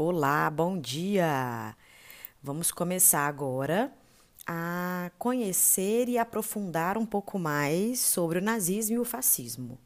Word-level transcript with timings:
Olá, 0.00 0.48
bom 0.48 0.78
dia! 0.78 1.76
Vamos 2.40 2.70
começar 2.70 3.26
agora 3.26 3.92
a 4.46 5.10
conhecer 5.18 6.08
e 6.08 6.16
aprofundar 6.16 6.96
um 6.96 7.04
pouco 7.04 7.36
mais 7.36 7.98
sobre 7.98 8.38
o 8.38 8.40
nazismo 8.40 8.94
e 8.94 8.98
o 9.00 9.04
fascismo. 9.04 9.76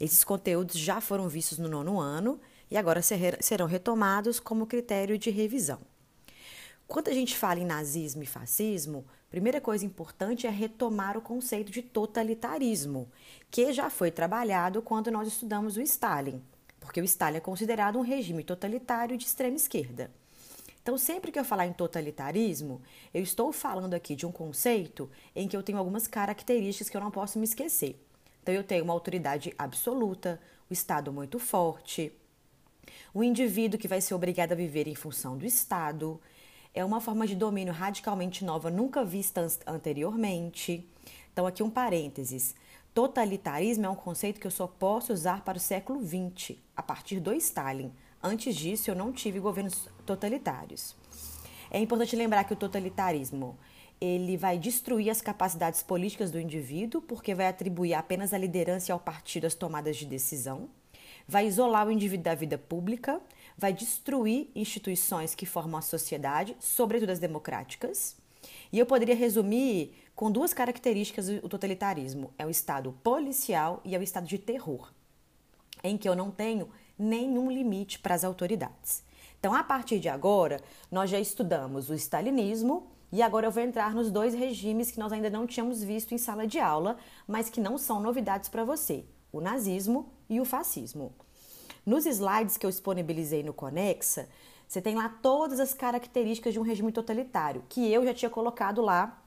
Esses 0.00 0.24
conteúdos 0.24 0.78
já 0.78 1.02
foram 1.02 1.28
vistos 1.28 1.58
no 1.58 1.68
nono 1.68 2.00
ano 2.00 2.40
e 2.70 2.78
agora 2.78 3.02
serão 3.02 3.66
retomados 3.66 4.40
como 4.40 4.66
critério 4.66 5.18
de 5.18 5.28
revisão. 5.28 5.80
Quando 6.86 7.08
a 7.08 7.12
gente 7.12 7.36
fala 7.36 7.60
em 7.60 7.66
nazismo 7.66 8.22
e 8.22 8.26
fascismo, 8.26 9.04
primeira 9.28 9.60
coisa 9.60 9.84
importante 9.84 10.46
é 10.46 10.50
retomar 10.50 11.14
o 11.14 11.20
conceito 11.20 11.70
de 11.70 11.82
totalitarismo, 11.82 13.12
que 13.50 13.70
já 13.74 13.90
foi 13.90 14.10
trabalhado 14.10 14.80
quando 14.80 15.10
nós 15.10 15.28
estudamos 15.28 15.76
o 15.76 15.82
Stalin, 15.82 16.42
porque 16.88 17.02
o 17.02 17.04
Stalin 17.04 17.36
é 17.36 17.40
considerado 17.40 17.98
um 17.98 18.00
regime 18.00 18.42
totalitário 18.42 19.18
de 19.18 19.26
extrema 19.26 19.56
esquerda. 19.56 20.10
Então, 20.82 20.96
sempre 20.96 21.30
que 21.30 21.38
eu 21.38 21.44
falar 21.44 21.66
em 21.66 21.72
totalitarismo, 21.74 22.80
eu 23.12 23.22
estou 23.22 23.52
falando 23.52 23.92
aqui 23.92 24.16
de 24.16 24.24
um 24.24 24.32
conceito 24.32 25.10
em 25.36 25.46
que 25.46 25.54
eu 25.54 25.62
tenho 25.62 25.76
algumas 25.76 26.06
características 26.06 26.88
que 26.88 26.96
eu 26.96 27.00
não 27.02 27.10
posso 27.10 27.38
me 27.38 27.44
esquecer. 27.44 28.02
Então, 28.42 28.54
eu 28.54 28.64
tenho 28.64 28.84
uma 28.84 28.94
autoridade 28.94 29.52
absoluta, 29.58 30.40
o 30.70 30.72
Estado 30.72 31.12
muito 31.12 31.38
forte, 31.38 32.10
o 33.12 33.22
indivíduo 33.22 33.78
que 33.78 33.86
vai 33.86 34.00
ser 34.00 34.14
obrigado 34.14 34.52
a 34.52 34.56
viver 34.56 34.88
em 34.88 34.94
função 34.94 35.36
do 35.36 35.44
Estado, 35.44 36.18
é 36.72 36.82
uma 36.82 37.02
forma 37.02 37.26
de 37.26 37.36
domínio 37.36 37.74
radicalmente 37.74 38.46
nova, 38.46 38.70
nunca 38.70 39.04
vista 39.04 39.46
anteriormente. 39.66 40.88
Então, 41.34 41.46
aqui 41.46 41.62
um 41.62 41.68
parênteses. 41.68 42.54
Totalitarismo 42.94 43.86
é 43.86 43.88
um 43.88 43.94
conceito 43.94 44.40
que 44.40 44.46
eu 44.46 44.50
só 44.50 44.66
posso 44.66 45.12
usar 45.12 45.44
para 45.44 45.58
o 45.58 45.60
século 45.60 46.04
XX, 46.04 46.56
a 46.76 46.82
partir 46.82 47.20
do 47.20 47.32
Stalin. 47.34 47.92
Antes 48.22 48.56
disso, 48.56 48.90
eu 48.90 48.94
não 48.94 49.12
tive 49.12 49.38
governos 49.38 49.88
totalitários. 50.04 50.96
É 51.70 51.78
importante 51.78 52.16
lembrar 52.16 52.44
que 52.44 52.52
o 52.52 52.56
totalitarismo 52.56 53.56
ele 54.00 54.36
vai 54.36 54.58
destruir 54.58 55.10
as 55.10 55.20
capacidades 55.20 55.82
políticas 55.82 56.30
do 56.30 56.40
indivíduo, 56.40 57.02
porque 57.02 57.34
vai 57.34 57.46
atribuir 57.46 57.94
apenas 57.94 58.32
à 58.32 58.38
liderança 58.38 58.90
e 58.90 58.92
ao 58.92 59.00
partido 59.00 59.46
as 59.46 59.54
tomadas 59.54 59.96
de 59.96 60.06
decisão, 60.06 60.68
vai 61.26 61.46
isolar 61.46 61.86
o 61.86 61.92
indivíduo 61.92 62.24
da 62.24 62.34
vida 62.34 62.56
pública, 62.56 63.20
vai 63.56 63.72
destruir 63.72 64.50
instituições 64.54 65.34
que 65.34 65.44
formam 65.44 65.78
a 65.78 65.82
sociedade, 65.82 66.56
sobretudo 66.60 67.10
as 67.10 67.18
democráticas. 67.18 68.16
E 68.72 68.78
eu 68.78 68.86
poderia 68.86 69.16
resumir 69.16 69.92
com 70.18 70.32
duas 70.32 70.52
características 70.52 71.28
o 71.28 71.48
totalitarismo: 71.48 72.32
é 72.36 72.44
o 72.44 72.50
estado 72.50 72.92
policial 73.04 73.80
e 73.84 73.94
é 73.94 73.98
o 74.00 74.02
estado 74.02 74.26
de 74.26 74.36
terror, 74.36 74.92
em 75.80 75.96
que 75.96 76.08
eu 76.08 76.16
não 76.16 76.28
tenho 76.28 76.68
nenhum 76.98 77.48
limite 77.48 78.00
para 78.00 78.16
as 78.16 78.24
autoridades. 78.24 79.04
Então, 79.38 79.54
a 79.54 79.62
partir 79.62 80.00
de 80.00 80.08
agora, 80.08 80.60
nós 80.90 81.08
já 81.08 81.20
estudamos 81.20 81.88
o 81.88 81.94
stalinismo 81.94 82.88
e 83.12 83.22
agora 83.22 83.46
eu 83.46 83.52
vou 83.52 83.62
entrar 83.62 83.94
nos 83.94 84.10
dois 84.10 84.34
regimes 84.34 84.90
que 84.90 84.98
nós 84.98 85.12
ainda 85.12 85.30
não 85.30 85.46
tínhamos 85.46 85.84
visto 85.84 86.12
em 86.12 86.18
sala 86.18 86.48
de 86.48 86.58
aula, 86.58 86.96
mas 87.24 87.48
que 87.48 87.60
não 87.60 87.78
são 87.78 88.00
novidades 88.00 88.48
para 88.48 88.64
você: 88.64 89.04
o 89.30 89.40
nazismo 89.40 90.10
e 90.28 90.40
o 90.40 90.44
fascismo. 90.44 91.14
Nos 91.86 92.06
slides 92.06 92.56
que 92.56 92.66
eu 92.66 92.70
disponibilizei 92.70 93.44
no 93.44 93.54
Conexa, 93.54 94.28
você 94.66 94.82
tem 94.82 94.96
lá 94.96 95.08
todas 95.08 95.60
as 95.60 95.72
características 95.72 96.54
de 96.54 96.58
um 96.58 96.64
regime 96.64 96.90
totalitário, 96.90 97.62
que 97.68 97.88
eu 97.88 98.04
já 98.04 98.12
tinha 98.12 98.28
colocado 98.28 98.82
lá 98.82 99.22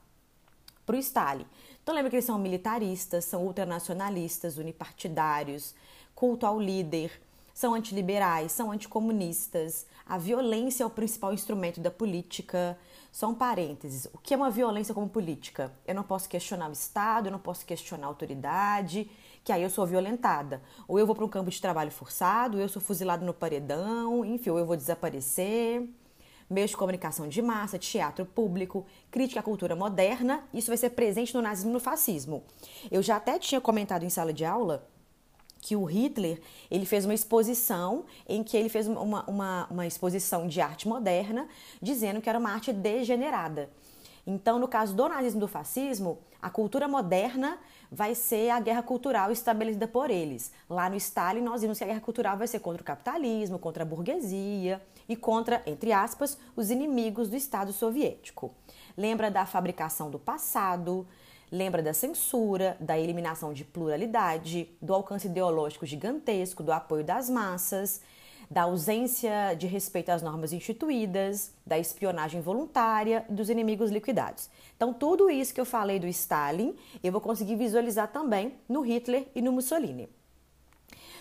para 0.84 0.96
o 0.96 0.98
Stalin. 0.98 1.46
Então 1.82 1.94
lembra 1.94 2.10
que 2.10 2.16
eles 2.16 2.24
são 2.24 2.38
militaristas, 2.38 3.24
são 3.24 3.44
ultranacionalistas, 3.44 4.56
unipartidários, 4.56 5.74
culto 6.14 6.46
ao 6.46 6.60
líder, 6.60 7.10
são 7.54 7.74
antiliberais, 7.74 8.52
são 8.52 8.70
anticomunistas. 8.70 9.86
A 10.06 10.18
violência 10.18 10.84
é 10.84 10.86
o 10.86 10.90
principal 10.90 11.32
instrumento 11.32 11.80
da 11.80 11.90
política. 11.90 12.78
Só 13.10 13.28
um 13.28 13.34
parênteses: 13.34 14.06
o 14.12 14.18
que 14.18 14.34
é 14.34 14.36
uma 14.36 14.50
violência 14.50 14.94
como 14.94 15.08
política? 15.08 15.72
Eu 15.86 15.94
não 15.94 16.02
posso 16.02 16.28
questionar 16.28 16.68
o 16.68 16.72
Estado, 16.72 17.26
eu 17.26 17.32
não 17.32 17.38
posso 17.38 17.66
questionar 17.66 18.06
a 18.06 18.08
autoridade, 18.08 19.10
que 19.44 19.52
aí 19.52 19.62
eu 19.62 19.70
sou 19.70 19.86
violentada. 19.86 20.62
Ou 20.88 20.98
eu 20.98 21.06
vou 21.06 21.14
para 21.14 21.24
um 21.24 21.28
campo 21.28 21.50
de 21.50 21.60
trabalho 21.60 21.90
forçado, 21.90 22.58
eu 22.58 22.68
sou 22.68 22.80
fuzilado 22.80 23.24
no 23.24 23.34
paredão, 23.34 24.24
enfim, 24.24 24.50
ou 24.50 24.58
eu 24.58 24.66
vou 24.66 24.76
desaparecer. 24.76 25.88
Meios 26.52 26.70
de 26.70 26.76
comunicação 26.76 27.26
de 27.26 27.40
massa, 27.40 27.78
teatro 27.78 28.26
público, 28.26 28.84
crítica 29.10 29.40
à 29.40 29.42
cultura 29.42 29.74
moderna, 29.74 30.44
isso 30.52 30.68
vai 30.68 30.76
ser 30.76 30.90
presente 30.90 31.34
no 31.34 31.40
nazismo 31.40 31.70
e 31.70 31.72
no 31.72 31.80
fascismo. 31.80 32.44
Eu 32.90 33.02
já 33.02 33.16
até 33.16 33.38
tinha 33.38 33.60
comentado 33.60 34.04
em 34.04 34.10
sala 34.10 34.34
de 34.34 34.44
aula 34.44 34.86
que 35.62 35.74
o 35.74 35.84
Hitler 35.84 36.42
ele 36.70 36.84
fez 36.84 37.06
uma 37.06 37.14
exposição 37.14 38.04
em 38.28 38.42
que 38.42 38.56
ele 38.56 38.68
fez 38.68 38.86
uma, 38.86 39.24
uma, 39.24 39.66
uma 39.70 39.86
exposição 39.86 40.46
de 40.46 40.60
arte 40.60 40.86
moderna, 40.86 41.48
dizendo 41.80 42.20
que 42.20 42.28
era 42.28 42.38
uma 42.38 42.50
arte 42.50 42.70
degenerada. 42.70 43.70
Então, 44.26 44.58
no 44.58 44.68
caso 44.68 44.94
do 44.94 45.08
nazismo 45.08 45.38
e 45.38 45.40
do 45.40 45.48
fascismo, 45.48 46.18
a 46.40 46.50
cultura 46.50 46.86
moderna 46.86 47.58
vai 47.92 48.14
ser 48.14 48.48
a 48.48 48.58
guerra 48.58 48.82
cultural 48.82 49.30
estabelecida 49.30 49.86
por 49.86 50.10
eles. 50.10 50.50
Lá 50.68 50.88
no 50.88 50.96
Stalin, 50.96 51.42
nós 51.42 51.60
vimos 51.60 51.76
que 51.76 51.84
a 51.84 51.86
guerra 51.86 52.00
cultural 52.00 52.38
vai 52.38 52.46
ser 52.48 52.58
contra 52.60 52.80
o 52.80 52.84
capitalismo, 52.84 53.58
contra 53.58 53.82
a 53.82 53.86
burguesia 53.86 54.80
e 55.06 55.14
contra, 55.14 55.62
entre 55.66 55.92
aspas, 55.92 56.38
os 56.56 56.70
inimigos 56.70 57.28
do 57.28 57.36
Estado 57.36 57.70
soviético. 57.70 58.54
Lembra 58.96 59.30
da 59.30 59.44
fabricação 59.44 60.10
do 60.10 60.18
passado, 60.18 61.06
lembra 61.50 61.82
da 61.82 61.92
censura, 61.92 62.78
da 62.80 62.98
eliminação 62.98 63.52
de 63.52 63.62
pluralidade, 63.62 64.70
do 64.80 64.94
alcance 64.94 65.26
ideológico 65.26 65.84
gigantesco, 65.84 66.62
do 66.62 66.72
apoio 66.72 67.04
das 67.04 67.28
massas 67.28 68.00
da 68.52 68.64
ausência 68.64 69.54
de 69.54 69.66
respeito 69.66 70.10
às 70.10 70.20
normas 70.20 70.52
instituídas, 70.52 71.54
da 71.66 71.78
espionagem 71.78 72.42
voluntária 72.42 73.24
dos 73.30 73.48
inimigos 73.48 73.90
liquidados. 73.90 74.50
Então, 74.76 74.92
tudo 74.92 75.30
isso 75.30 75.54
que 75.54 75.60
eu 75.60 75.64
falei 75.64 75.98
do 75.98 76.06
Stalin, 76.06 76.76
eu 77.02 77.10
vou 77.10 77.20
conseguir 77.20 77.56
visualizar 77.56 78.12
também 78.12 78.52
no 78.68 78.82
Hitler 78.82 79.26
e 79.34 79.40
no 79.40 79.52
Mussolini. 79.52 80.06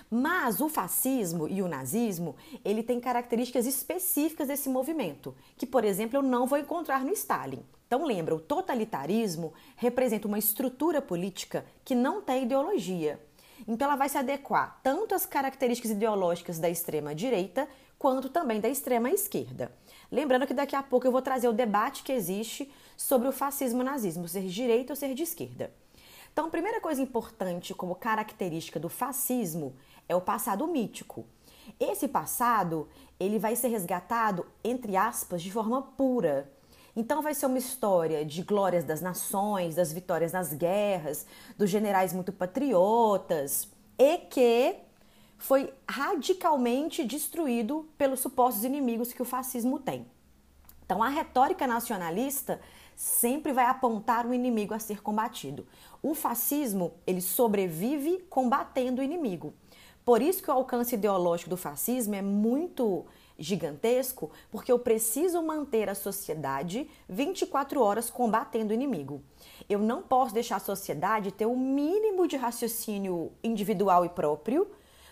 Mas 0.09 0.59
o 0.59 0.67
fascismo 0.67 1.47
e 1.47 1.61
o 1.61 1.69
nazismo, 1.69 2.35
ele 2.65 2.83
tem 2.83 2.99
características 2.99 3.65
específicas 3.65 4.49
desse 4.49 4.67
movimento, 4.67 5.33
que, 5.55 5.65
por 5.65 5.85
exemplo, 5.85 6.17
eu 6.17 6.21
não 6.21 6.45
vou 6.45 6.59
encontrar 6.59 7.05
no 7.05 7.13
Stalin. 7.13 7.63
Então 7.87 8.05
lembra, 8.05 8.35
o 8.35 8.39
totalitarismo 8.41 9.53
representa 9.77 10.27
uma 10.27 10.39
estrutura 10.39 11.01
política 11.01 11.65
que 11.85 11.95
não 11.95 12.21
tem 12.21 12.43
ideologia, 12.43 13.21
então 13.67 13.87
ela 13.87 13.95
vai 13.95 14.09
se 14.09 14.17
adequar 14.17 14.79
tanto 14.83 15.15
às 15.15 15.25
características 15.25 15.91
ideológicas 15.91 16.59
da 16.59 16.69
extrema 16.69 17.13
direita 17.15 17.67
quanto 17.97 18.29
também 18.29 18.59
da 18.59 18.67
extrema 18.67 19.11
esquerda. 19.11 19.71
Lembrando 20.11 20.47
que 20.47 20.53
daqui 20.53 20.75
a 20.75 20.81
pouco 20.81 21.05
eu 21.05 21.11
vou 21.11 21.21
trazer 21.21 21.47
o 21.47 21.53
debate 21.53 22.03
que 22.03 22.11
existe 22.11 22.71
sobre 22.97 23.27
o 23.27 23.31
fascismo 23.31 23.83
nazismo, 23.83 24.27
ser 24.27 24.41
de 24.41 24.51
direita 24.51 24.93
ou 24.93 24.97
ser 24.97 25.13
de 25.13 25.23
esquerda. 25.23 25.71
Então, 26.33 26.45
a 26.45 26.49
primeira 26.49 26.79
coisa 26.79 27.01
importante 27.01 27.73
como 27.73 27.93
característica 27.93 28.79
do 28.79 28.89
fascismo 28.89 29.75
é 30.07 30.15
o 30.15 30.21
passado 30.21 30.65
mítico. 30.67 31.25
Esse 31.79 32.07
passado, 32.07 32.87
ele 33.19 33.37
vai 33.37 33.55
ser 33.55 33.67
resgatado 33.67 34.45
entre 34.63 34.95
aspas 34.95 35.41
de 35.41 35.51
forma 35.51 35.81
pura. 35.81 36.51
Então 36.95 37.21
vai 37.21 37.33
ser 37.33 37.45
uma 37.45 37.57
história 37.57 38.25
de 38.25 38.41
glórias 38.41 38.83
das 38.83 39.01
nações, 39.01 39.75
das 39.75 39.93
vitórias 39.93 40.33
nas 40.33 40.53
guerras, 40.53 41.25
dos 41.57 41.69
generais 41.69 42.13
muito 42.13 42.33
patriotas 42.33 43.69
e 43.97 44.17
que 44.17 44.75
foi 45.37 45.73
radicalmente 45.89 47.03
destruído 47.03 47.89
pelos 47.97 48.19
supostos 48.19 48.63
inimigos 48.63 49.13
que 49.13 49.21
o 49.21 49.25
fascismo 49.25 49.79
tem. 49.79 50.05
Então 50.85 51.01
a 51.01 51.07
retórica 51.07 51.65
nacionalista 51.65 52.59
sempre 52.95 53.53
vai 53.53 53.65
apontar 53.65 54.27
o 54.27 54.33
inimigo 54.33 54.73
a 54.73 54.79
ser 54.79 55.01
combatido. 55.01 55.65
O 56.03 56.13
fascismo, 56.13 56.93
ele 57.07 57.21
sobrevive 57.21 58.19
combatendo 58.29 59.01
o 59.01 59.03
inimigo. 59.03 59.53
Por 60.03 60.21
isso 60.21 60.43
que 60.43 60.49
o 60.49 60.53
alcance 60.53 60.95
ideológico 60.95 61.49
do 61.49 61.57
fascismo 61.57 62.15
é 62.15 62.21
muito 62.21 63.05
gigantesco, 63.41 64.31
porque 64.49 64.71
eu 64.71 64.79
preciso 64.79 65.41
manter 65.41 65.89
a 65.89 65.95
sociedade 65.95 66.89
24 67.09 67.81
horas 67.81 68.09
combatendo 68.09 68.71
o 68.71 68.73
inimigo. 68.73 69.21
Eu 69.69 69.79
não 69.79 70.01
posso 70.01 70.33
deixar 70.33 70.57
a 70.57 70.59
sociedade 70.59 71.31
ter 71.31 71.45
o 71.45 71.57
mínimo 71.57 72.27
de 72.27 72.37
raciocínio 72.37 73.31
individual 73.43 74.05
e 74.05 74.09
próprio, 74.09 74.67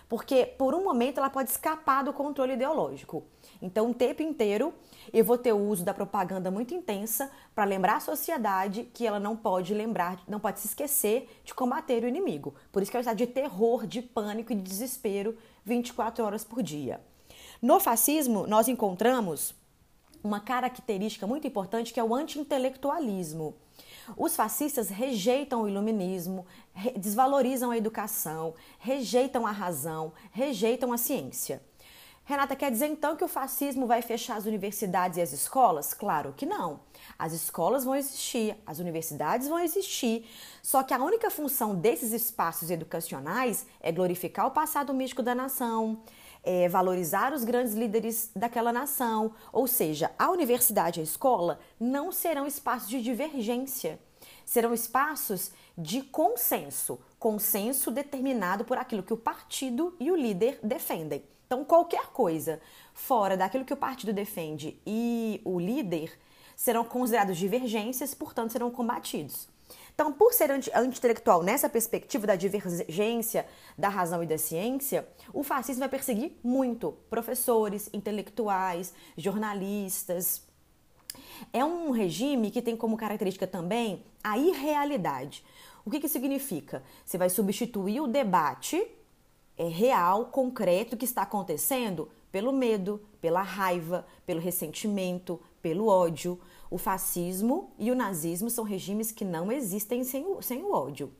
porque 0.08 0.46
por 0.46 0.74
um 0.74 0.84
momento 0.84 1.20
ela 1.20 1.30
pode 1.30 1.52
escapar 1.52 2.04
do 2.04 2.12
controle 2.12 2.54
ideológico. 2.54 3.24
Então, 3.62 3.92
o 3.92 3.94
tempo 3.94 4.24
inteiro 4.24 4.74
eu 5.14 5.24
vou 5.24 5.38
ter 5.38 5.54
o 5.54 5.58
uso 5.58 5.84
da 5.84 5.94
propaganda 5.94 6.50
muito 6.50 6.74
intensa 6.74 7.32
para 7.54 7.64
lembrar 7.64 7.98
a 7.98 8.00
sociedade 8.00 8.90
que 8.94 9.06
ela 9.06 9.20
não 9.20 9.36
pode 9.36 9.74
lembrar, 9.74 10.22
não 10.28 10.40
pode 10.40 10.60
se 10.60 10.68
esquecer 10.68 11.30
de 11.44 11.54
combater 11.54 12.04
o 12.04 12.08
inimigo. 12.08 12.56
Por 12.72 12.82
isso 12.82 12.90
que 12.92 12.98
é 12.98 13.00
um 13.00 13.02
estado 13.02 13.18
de 13.18 13.28
terror, 13.28 13.86
de 13.86 14.02
pânico 14.02 14.52
e 14.52 14.56
de 14.56 14.64
desespero 14.64 15.38
24 15.64 16.24
horas 16.26 16.44
por 16.44 16.64
dia. 16.64 17.00
No 17.62 17.78
fascismo, 17.78 18.48
nós 18.48 18.70
encontramos 18.70 19.54
uma 20.24 20.40
característica 20.40 21.28
muito 21.28 21.46
importante 21.46 21.94
que 21.94 22.00
é 22.00 22.04
o 22.04 22.16
anti-intelectualismo. 22.16 23.54
Os 24.16 24.34
fascistas 24.34 24.90
rejeitam 24.90 25.64
o 25.64 25.68
iluminismo, 25.68 26.46
desvalorizam 26.98 27.72
a 27.72 27.78
educação, 27.78 28.54
rejeitam 28.80 29.46
a 29.46 29.52
razão, 29.52 30.14
rejeitam 30.32 30.94
a 30.94 30.98
ciência. 30.98 31.62
Renata, 32.24 32.56
quer 32.56 32.72
dizer 32.72 32.86
então 32.88 33.16
que 33.16 33.24
o 33.24 33.28
fascismo 33.28 33.88
vai 33.88 34.02
fechar 34.04 34.38
as 34.38 34.46
universidades 34.46 35.18
e 35.18 35.22
as 35.22 35.34
escolas? 35.34 35.94
Claro 35.94 36.34
que 36.38 36.46
não. 36.46 36.80
As 37.18 37.34
escolas 37.34 37.84
vão 37.84 37.96
existir, 37.96 38.56
as 38.66 38.80
universidades 38.80 39.48
vão 39.48 39.60
existir, 39.60 40.30
só 40.62 40.84
que 40.84 40.94
a 40.94 41.04
única 41.04 41.32
função 41.32 41.76
desses 41.76 42.14
espaços 42.14 42.70
educacionais 42.70 43.66
é 43.82 43.92
glorificar 43.92 44.46
o 44.46 44.52
passado 44.52 44.94
místico 44.94 45.24
da 45.24 45.34
nação, 45.34 46.04
é 46.52 46.68
valorizar 46.68 47.32
os 47.32 47.44
grandes 47.44 47.74
líderes 47.74 48.32
daquela 48.36 48.74
nação. 48.74 49.32
Ou 49.54 49.68
seja, 49.68 50.10
a 50.18 50.32
universidade 50.32 51.00
e 51.00 51.02
a 51.02 51.04
escola 51.04 51.60
não 51.80 52.12
serão 52.12 52.48
espaços 52.48 52.90
de 52.90 53.02
divergência, 53.04 54.00
serão 54.44 54.74
espaços 54.74 55.52
de 55.78 56.02
consenso 56.02 57.00
consenso 57.20 57.92
determinado 57.92 58.64
por 58.64 58.78
aquilo 58.78 59.04
que 59.04 59.14
o 59.14 59.18
partido 59.18 59.94
e 60.00 60.10
o 60.10 60.16
líder 60.16 60.58
defendem. 60.64 61.22
Então, 61.46 61.66
qualquer 61.66 62.08
coisa 62.08 62.62
fora 62.94 63.36
daquilo 63.36 63.66
que 63.66 63.74
o 63.74 63.78
partido 63.78 64.14
defende 64.14 64.80
e 64.88 65.42
o 65.44 65.60
líder 65.60 66.18
serão 66.56 66.86
considerados 66.86 67.38
divergências, 67.38 68.14
portanto, 68.14 68.52
serão 68.52 68.72
combatidos. 68.72 69.50
Então, 70.00 70.14
por 70.14 70.32
ser 70.32 70.50
anti-intelectual 70.50 71.44
nessa 71.44 71.68
perspectiva 71.68 72.26
da 72.26 72.38
divergência 72.38 73.46
da 73.78 73.90
razão 73.90 74.24
e 74.24 74.26
da 74.26 74.38
ciência, 74.38 75.06
o 75.34 75.44
fascismo 75.44 75.82
vai 75.82 75.90
perseguir 75.90 76.40
muito 76.42 76.94
professores, 77.10 77.90
intelectuais, 77.92 78.94
jornalistas. 79.18 80.42
É 81.52 81.66
um 81.66 81.92
regime 81.92 82.50
que 82.50 82.62
tem 82.62 82.78
como 82.78 82.96
característica 82.96 83.46
também 83.46 84.06
a 84.24 84.38
irrealidade. 84.38 85.44
O 85.84 85.92
que, 85.92 86.00
que 86.00 86.08
significa? 86.08 86.82
Você 87.06 87.18
vai 87.18 87.30
substituir 87.30 88.00
o 88.00 88.08
debate 88.08 88.82
é, 89.58 89.68
real, 89.68 90.28
concreto 90.28 90.96
que 90.96 91.04
está 91.04 91.24
acontecendo 91.24 92.10
pelo 92.32 92.54
medo, 92.54 93.02
pela 93.20 93.42
raiva, 93.42 94.08
pelo 94.26 94.40
ressentimento, 94.40 95.42
pelo 95.62 95.88
ódio. 95.88 96.40
O 96.70 96.78
fascismo 96.78 97.72
e 97.80 97.90
o 97.92 97.96
nazismo 97.96 98.50
são 98.50 98.64
regimes 98.64 99.12
que 99.12 99.26
não 99.26 99.52
existem 99.52 100.04
sem 100.04 100.26
o, 100.26 100.42
sem 100.42 100.64
o 100.64 100.72
ódio. 100.72 101.12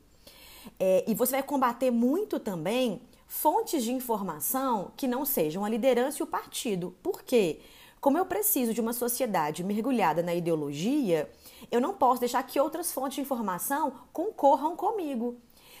É, 0.78 1.04
e 1.08 1.14
você 1.14 1.32
vai 1.32 1.42
combater 1.42 1.90
muito 1.90 2.38
também 2.38 3.02
fontes 3.26 3.82
de 3.82 3.92
informação 3.92 4.92
que 4.96 5.08
não 5.08 5.24
sejam 5.24 5.64
a 5.64 5.68
liderança 5.68 6.18
e 6.20 6.22
o 6.22 6.26
partido. 6.26 6.94
Por 7.02 7.22
quê? 7.22 7.60
Como 8.00 8.16
eu 8.16 8.24
preciso 8.24 8.72
de 8.72 8.80
uma 8.80 8.92
sociedade 8.92 9.62
mergulhada 9.62 10.22
na 10.22 10.34
ideologia, 10.34 11.30
eu 11.70 11.80
não 11.80 11.92
posso 11.92 12.20
deixar 12.20 12.42
que 12.42 12.58
outras 12.58 12.92
fontes 12.92 13.16
de 13.16 13.20
informação 13.20 13.92
concorram 14.12 14.74
comigo. 14.74 15.36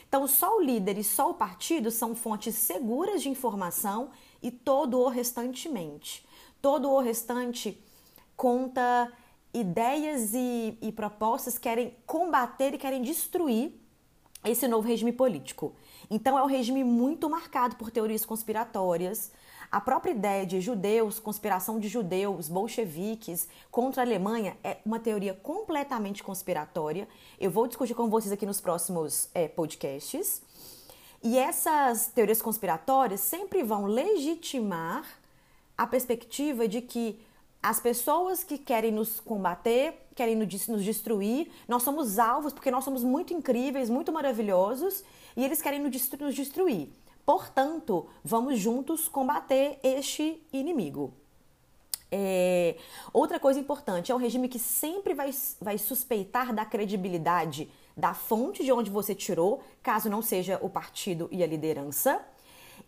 Então, 0.06 0.26
só 0.26 0.56
o 0.56 0.60
líder 0.60 0.98
e 0.98 1.04
só 1.04 1.30
o 1.30 1.34
partido 1.34 1.90
são 1.90 2.14
fontes 2.14 2.56
seguras 2.56 3.22
de 3.22 3.28
informação 3.28 4.10
e 4.42 4.50
todo 4.50 4.98
o 4.98 5.08
restantemente. 5.08 6.26
Todo 6.60 6.90
o 6.90 7.00
restante 7.00 7.82
conta 8.36 9.10
ideias 9.52 10.32
e, 10.34 10.78
e 10.80 10.92
propostas 10.92 11.54
que 11.54 11.62
querem 11.62 11.94
combater 12.06 12.74
e 12.74 12.78
querem 12.78 13.02
destruir 13.02 13.72
esse 14.44 14.66
novo 14.66 14.86
regime 14.86 15.12
político. 15.12 15.74
Então, 16.10 16.38
é 16.38 16.42
um 16.42 16.46
regime 16.46 16.82
muito 16.82 17.28
marcado 17.28 17.76
por 17.76 17.90
teorias 17.90 18.24
conspiratórias, 18.24 19.30
a 19.70 19.80
própria 19.80 20.10
ideia 20.10 20.44
de 20.44 20.60
judeus, 20.60 21.20
conspiração 21.20 21.78
de 21.78 21.86
judeus, 21.86 22.48
bolcheviques 22.48 23.48
contra 23.70 24.02
a 24.02 24.04
Alemanha 24.04 24.56
é 24.64 24.78
uma 24.84 24.98
teoria 24.98 25.32
completamente 25.32 26.24
conspiratória. 26.24 27.06
Eu 27.38 27.52
vou 27.52 27.68
discutir 27.68 27.94
com 27.94 28.10
vocês 28.10 28.32
aqui 28.32 28.44
nos 28.44 28.60
próximos 28.60 29.28
é, 29.32 29.46
podcasts. 29.46 30.42
E 31.22 31.38
essas 31.38 32.08
teorias 32.08 32.42
conspiratórias 32.42 33.20
sempre 33.20 33.62
vão 33.62 33.86
legitimar 33.86 35.04
a 35.78 35.86
perspectiva 35.86 36.66
de 36.66 36.80
que 36.80 37.20
as 37.62 37.78
pessoas 37.78 38.42
que 38.42 38.56
querem 38.56 38.90
nos 38.90 39.20
combater, 39.20 40.06
querem 40.14 40.34
nos 40.34 40.84
destruir, 40.84 41.50
nós 41.68 41.82
somos 41.82 42.18
alvos 42.18 42.52
porque 42.52 42.70
nós 42.70 42.84
somos 42.84 43.04
muito 43.04 43.34
incríveis, 43.34 43.90
muito 43.90 44.10
maravilhosos 44.12 45.04
e 45.36 45.44
eles 45.44 45.60
querem 45.60 45.78
nos 45.80 46.34
destruir. 46.34 46.88
Portanto, 47.24 48.08
vamos 48.24 48.58
juntos 48.58 49.08
combater 49.08 49.78
este 49.82 50.42
inimigo. 50.52 51.12
É, 52.10 52.76
outra 53.12 53.38
coisa 53.38 53.60
importante, 53.60 54.10
é 54.10 54.14
um 54.14 54.18
regime 54.18 54.48
que 54.48 54.58
sempre 54.58 55.14
vai, 55.14 55.30
vai 55.60 55.78
suspeitar 55.78 56.52
da 56.52 56.64
credibilidade 56.64 57.70
da 57.96 58.14
fonte 58.14 58.64
de 58.64 58.72
onde 58.72 58.90
você 58.90 59.14
tirou, 59.14 59.62
caso 59.82 60.08
não 60.08 60.22
seja 60.22 60.58
o 60.62 60.68
partido 60.68 61.28
e 61.30 61.44
a 61.44 61.46
liderança. 61.46 62.20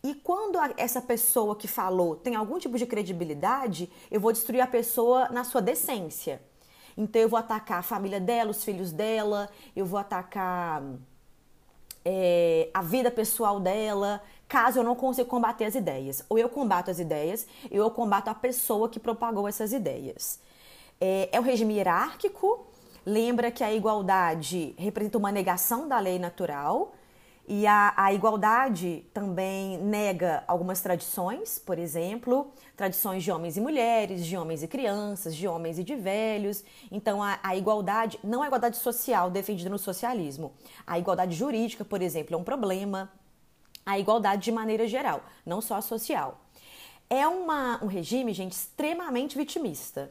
E 0.05 0.15
quando 0.15 0.59
essa 0.77 1.01
pessoa 1.01 1.55
que 1.55 1.69
falou 1.69 2.17
tem 2.17 2.35
algum 2.35 2.59
tipo 2.59 2.77
de 2.77 2.87
credibilidade, 2.87 3.89
eu 4.11 4.21
vou 4.21 4.33
destruir 4.33 4.61
a 4.61 4.67
pessoa 4.67 5.29
na 5.29 5.45
sua 5.45 5.63
decência. 5.63 6.43
Então 6.97 7.23
eu 7.23 7.29
vou 7.29 7.39
atacar 7.39 7.79
a 7.79 7.83
família 7.83 8.21
dela, 8.21 8.51
os 8.51 8.65
filhos 8.65 8.91
dela, 8.93 9.49
eu 9.77 9.87
vou 9.87 9.99
atacar 9.99 10.83
é, 12.05 12.69
a 12.75 12.83
vida 12.83 13.11
pessoal 13.11 13.61
dela, 13.61 14.21
caso 14.49 14.81
eu 14.81 14.85
não 14.85 14.95
consiga 14.95 15.29
combater 15.29 15.65
as 15.65 15.75
ideias. 15.75 16.25
Ou 16.29 16.39
eu 16.39 16.49
combato 16.49 16.91
as 16.91 16.99
ideias, 16.99 17.47
ou 17.71 17.79
eu 17.79 17.91
combato 17.91 18.29
a 18.29 18.35
pessoa 18.35 18.89
que 18.89 19.01
propagou 19.01 19.49
essas 19.49 19.73
ideias. 19.73 20.41
É, 21.01 21.29
é 21.33 21.41
o 21.41 21.43
regime 21.43 21.75
hierárquico, 21.75 22.67
lembra 23.07 23.51
que 23.51 23.65
a 23.65 23.73
igualdade 23.73 24.75
representa 24.77 25.19
uma 25.19 25.33
negação 25.33 25.89
da 25.89 25.99
lei 25.99 26.19
natural. 26.19 26.93
E 27.55 27.67
a, 27.67 27.93
a, 27.99 28.15
igualdade 28.15 29.05
também 29.13 29.77
nega 29.77 30.43
algumas 30.49 30.81
tradições, 30.81 31.59
por 31.59 31.79
exemplo, 31.79 32.51
tradições 32.75 33.23
de 33.23 33.31
homens 33.31 33.59
e 33.59 33.61
mulheres, 33.61 34.25
de 34.25 34.39
homens 34.39 34.63
e 34.63 34.67
crianças, 34.67 35.37
de 35.37 35.47
homens 35.47 35.79
e 35.79 35.85
de 35.85 35.95
velhos. 35.95 36.65
Então, 36.91 37.23
a, 37.23 37.39
a 37.43 37.55
igualdade, 37.55 38.19
não 38.25 38.43
a 38.43 38.47
igualdade 38.47 38.79
social 38.79 39.31
defendida 39.31 39.69
no 39.69 39.79
socialismo, 39.79 40.55
a 40.87 40.99
igualdade 40.99 41.37
jurídica, 41.37 41.85
por 41.85 42.01
exemplo, 42.01 42.35
é 42.35 42.39
um 42.39 42.43
problema. 42.43 43.13
A 43.85 43.99
igualdade 43.99 44.45
de 44.45 44.51
maneira 44.51 44.89
geral, 44.89 45.23
não 45.45 45.61
só 45.61 45.75
a 45.75 45.83
social. 45.83 46.41
É 47.11 47.29
uma, 47.29 47.85
um 47.85 47.87
regime, 47.87 48.33
gente, 48.33 48.53
extremamente 48.53 49.37
vitimista. 49.37 50.11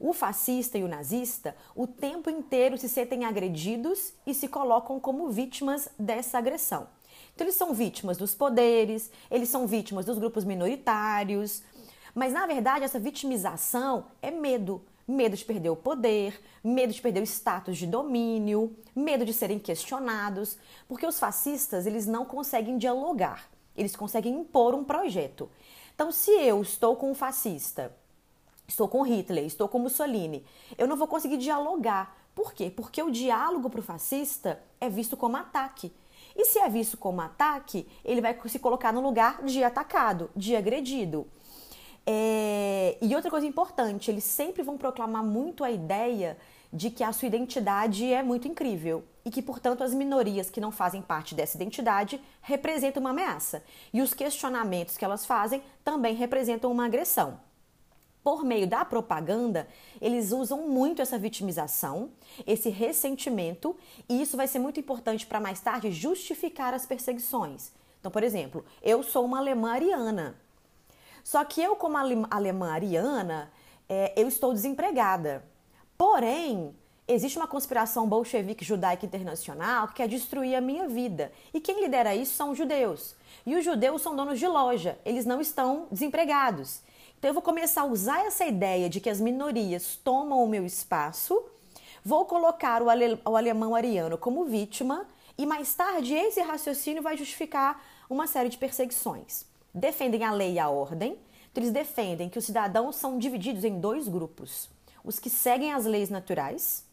O 0.00 0.14
fascista 0.14 0.78
e 0.78 0.82
o 0.82 0.88
nazista 0.88 1.54
o 1.76 1.86
tempo 1.86 2.30
inteiro 2.30 2.78
se 2.78 2.88
sentem 2.88 3.26
agredidos 3.26 4.14
e 4.26 4.32
se 4.32 4.48
colocam 4.48 4.98
como 4.98 5.28
vítimas 5.28 5.90
dessa 5.98 6.38
agressão. 6.38 6.88
Então, 7.34 7.46
eles 7.46 7.54
são 7.54 7.74
vítimas 7.74 8.16
dos 8.16 8.34
poderes, 8.34 9.10
eles 9.30 9.50
são 9.50 9.66
vítimas 9.66 10.06
dos 10.06 10.18
grupos 10.18 10.42
minoritários, 10.42 11.62
mas 12.14 12.32
na 12.32 12.46
verdade 12.46 12.84
essa 12.84 12.98
vitimização 12.98 14.06
é 14.22 14.30
medo. 14.30 14.82
Medo 15.06 15.36
de 15.36 15.44
perder 15.44 15.70
o 15.70 15.76
poder, 15.76 16.40
medo 16.62 16.92
de 16.92 17.02
perder 17.02 17.20
o 17.20 17.26
status 17.26 17.76
de 17.76 17.86
domínio, 17.86 18.76
medo 18.94 19.24
de 19.24 19.32
serem 19.32 19.58
questionados, 19.58 20.56
porque 20.86 21.04
os 21.04 21.18
fascistas 21.18 21.84
eles 21.84 22.06
não 22.06 22.24
conseguem 22.24 22.78
dialogar, 22.78 23.50
eles 23.76 23.96
conseguem 23.96 24.32
impor 24.32 24.72
um 24.72 24.84
projeto. 24.84 25.50
Então, 25.94 26.12
se 26.12 26.30
eu 26.30 26.62
estou 26.62 26.94
com 26.94 27.10
um 27.10 27.14
fascista 27.14 27.92
estou 28.70 28.88
com 28.88 29.02
Hitler, 29.02 29.44
estou 29.44 29.68
com 29.68 29.78
Mussolini, 29.78 30.44
eu 30.78 30.86
não 30.86 30.96
vou 30.96 31.06
conseguir 31.06 31.36
dialogar. 31.36 32.16
Por 32.34 32.54
quê? 32.54 32.70
Porque 32.70 33.02
o 33.02 33.10
diálogo 33.10 33.68
para 33.68 33.80
o 33.80 33.82
fascista 33.82 34.62
é 34.80 34.88
visto 34.88 35.16
como 35.16 35.36
ataque. 35.36 35.92
E 36.34 36.44
se 36.44 36.58
é 36.58 36.68
visto 36.68 36.96
como 36.96 37.20
ataque, 37.20 37.86
ele 38.04 38.20
vai 38.20 38.38
se 38.46 38.58
colocar 38.58 38.92
no 38.92 39.00
lugar 39.00 39.42
de 39.42 39.62
atacado, 39.64 40.30
de 40.34 40.54
agredido. 40.54 41.26
É... 42.06 42.96
E 43.02 43.14
outra 43.14 43.30
coisa 43.30 43.46
importante, 43.46 44.10
eles 44.10 44.24
sempre 44.24 44.62
vão 44.62 44.78
proclamar 44.78 45.24
muito 45.24 45.64
a 45.64 45.70
ideia 45.70 46.38
de 46.72 46.88
que 46.88 47.02
a 47.02 47.12
sua 47.12 47.26
identidade 47.26 48.10
é 48.12 48.22
muito 48.22 48.46
incrível 48.46 49.02
e 49.24 49.30
que, 49.30 49.42
portanto, 49.42 49.82
as 49.82 49.92
minorias 49.92 50.48
que 50.48 50.60
não 50.60 50.70
fazem 50.70 51.02
parte 51.02 51.34
dessa 51.34 51.56
identidade 51.56 52.20
representam 52.40 53.00
uma 53.00 53.10
ameaça. 53.10 53.64
E 53.92 54.00
os 54.00 54.14
questionamentos 54.14 54.96
que 54.96 55.04
elas 55.04 55.26
fazem 55.26 55.60
também 55.84 56.14
representam 56.14 56.70
uma 56.70 56.86
agressão 56.86 57.49
por 58.22 58.44
meio 58.44 58.66
da 58.66 58.84
propaganda, 58.84 59.66
eles 60.00 60.32
usam 60.32 60.68
muito 60.68 61.00
essa 61.00 61.18
vitimização, 61.18 62.10
esse 62.46 62.68
ressentimento, 62.68 63.76
e 64.08 64.20
isso 64.20 64.36
vai 64.36 64.46
ser 64.46 64.58
muito 64.58 64.78
importante 64.78 65.26
para 65.26 65.40
mais 65.40 65.60
tarde 65.60 65.90
justificar 65.90 66.74
as 66.74 66.84
perseguições. 66.84 67.72
Então, 67.98 68.10
por 68.10 68.22
exemplo, 68.22 68.64
eu 68.82 69.02
sou 69.02 69.24
uma 69.24 69.38
alemã 69.38 69.72
ariana. 69.72 70.36
Só 71.24 71.44
que 71.44 71.62
eu, 71.62 71.76
como 71.76 71.96
alemã 71.96 72.72
ariana, 72.72 73.50
é, 73.88 74.12
eu 74.16 74.28
estou 74.28 74.52
desempregada. 74.52 75.44
Porém, 75.96 76.74
existe 77.06 77.38
uma 77.38 77.46
conspiração 77.46 78.08
bolchevique 78.08 78.64
judaica 78.64 79.04
internacional 79.04 79.88
que 79.88 79.94
quer 79.94 80.08
destruir 80.08 80.54
a 80.54 80.60
minha 80.60 80.88
vida. 80.88 81.32
E 81.52 81.60
quem 81.60 81.80
lidera 81.80 82.14
isso 82.14 82.34
são 82.34 82.52
os 82.52 82.58
judeus. 82.58 83.14
E 83.44 83.56
os 83.56 83.64
judeus 83.64 84.00
são 84.00 84.14
donos 84.14 84.38
de 84.38 84.46
loja, 84.46 84.98
eles 85.04 85.26
não 85.26 85.40
estão 85.40 85.86
desempregados. 85.90 86.80
Então 87.20 87.28
eu 87.28 87.34
vou 87.34 87.42
começar 87.42 87.82
a 87.82 87.84
usar 87.84 88.24
essa 88.24 88.46
ideia 88.46 88.88
de 88.88 88.98
que 88.98 89.10
as 89.10 89.20
minorias 89.20 89.94
tomam 90.02 90.42
o 90.42 90.48
meu 90.48 90.64
espaço, 90.64 91.38
vou 92.02 92.24
colocar 92.24 92.82
o, 92.82 92.88
ale, 92.88 93.20
o 93.26 93.36
alemão 93.36 93.74
ariano 93.74 94.16
como 94.16 94.46
vítima 94.46 95.06
e 95.36 95.44
mais 95.44 95.74
tarde 95.74 96.14
esse 96.14 96.40
raciocínio 96.40 97.02
vai 97.02 97.18
justificar 97.18 97.84
uma 98.08 98.26
série 98.26 98.48
de 98.48 98.56
perseguições. 98.56 99.44
Defendem 99.74 100.24
a 100.24 100.32
lei 100.32 100.54
e 100.54 100.58
a 100.58 100.70
ordem, 100.70 101.18
Então, 101.52 101.62
eles 101.62 101.70
defendem 101.70 102.30
que 102.30 102.38
os 102.38 102.46
cidadãos 102.46 102.96
são 102.96 103.18
divididos 103.18 103.64
em 103.64 103.78
dois 103.78 104.08
grupos: 104.08 104.70
os 105.04 105.18
que 105.18 105.28
seguem 105.28 105.74
as 105.74 105.84
leis 105.84 106.08
naturais, 106.08 106.86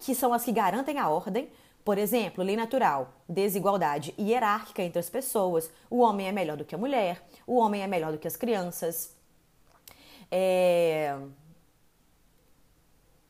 que 0.00 0.12
são 0.12 0.32
as 0.32 0.44
que 0.44 0.50
garantem 0.50 0.98
a 0.98 1.08
ordem, 1.08 1.48
por 1.84 1.98
exemplo, 1.98 2.42
lei 2.42 2.56
natural, 2.56 3.12
desigualdade 3.28 4.12
hierárquica 4.18 4.82
entre 4.82 4.98
as 4.98 5.08
pessoas, 5.08 5.70
o 5.88 5.98
homem 5.98 6.26
é 6.26 6.32
melhor 6.32 6.56
do 6.56 6.64
que 6.64 6.74
a 6.74 6.78
mulher, 6.78 7.24
o 7.46 7.58
homem 7.58 7.80
é 7.80 7.86
melhor 7.86 8.10
do 8.10 8.18
que 8.18 8.26
as 8.26 8.34
crianças. 8.34 9.16
É... 10.30 11.18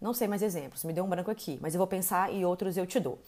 Não 0.00 0.14
sei 0.14 0.28
mais 0.28 0.43
exemplos, 0.43 0.85
me 0.85 0.93
deu 0.93 1.05
um 1.05 1.09
branco 1.09 1.31
aqui, 1.31 1.59
mas 1.61 1.75
eu 1.75 1.78
vou 1.78 1.87
pensar 1.87 2.33
e 2.33 2.45
outros 2.45 2.76
eu 2.76 2.87
te 2.87 3.00
dou. 3.00 3.19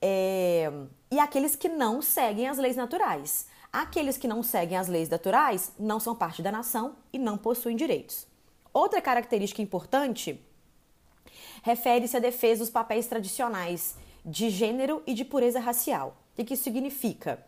É... 0.00 0.70
E 1.10 1.18
aqueles 1.18 1.56
que 1.56 1.68
não 1.68 2.00
seguem 2.00 2.48
as 2.48 2.58
leis 2.58 2.76
naturais. 2.76 3.48
Aqueles 3.72 4.16
que 4.16 4.28
não 4.28 4.42
seguem 4.42 4.78
as 4.78 4.88
leis 4.88 5.08
naturais 5.08 5.72
não 5.78 5.98
são 5.98 6.14
parte 6.14 6.42
da 6.42 6.52
nação 6.52 6.96
e 7.12 7.18
não 7.18 7.36
possuem 7.36 7.76
direitos. 7.76 8.26
Outra 8.72 9.00
característica 9.00 9.62
importante 9.62 10.40
refere-se 11.62 12.16
à 12.16 12.20
defesa 12.20 12.60
dos 12.60 12.70
papéis 12.70 13.06
tradicionais 13.06 13.96
de 14.24 14.50
gênero 14.50 15.02
e 15.06 15.14
de 15.14 15.24
pureza 15.24 15.58
racial. 15.58 16.16
O 16.36 16.44
que 16.44 16.54
isso 16.54 16.62
significa? 16.62 17.44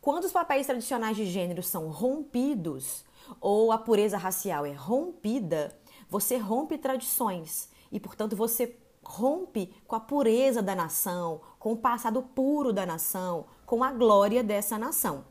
Quando 0.00 0.24
os 0.24 0.32
papéis 0.32 0.66
tradicionais 0.66 1.16
de 1.16 1.26
gênero 1.26 1.62
são 1.62 1.88
rompidos 1.88 3.04
ou 3.40 3.72
a 3.72 3.78
pureza 3.78 4.16
racial 4.16 4.64
é 4.64 4.72
rompida, 4.72 5.76
você 6.08 6.36
rompe 6.36 6.78
tradições 6.78 7.68
e, 7.92 8.00
portanto, 8.00 8.34
você 8.34 8.76
rompe 9.04 9.72
com 9.86 9.96
a 9.96 10.00
pureza 10.00 10.62
da 10.62 10.74
nação, 10.74 11.40
com 11.58 11.72
o 11.72 11.76
passado 11.76 12.22
puro 12.22 12.72
da 12.72 12.86
nação, 12.86 13.46
com 13.66 13.82
a 13.82 13.92
glória 13.92 14.42
dessa 14.42 14.78
nação. 14.78 15.24